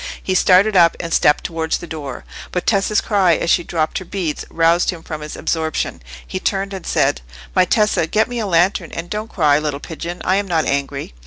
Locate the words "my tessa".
7.55-8.07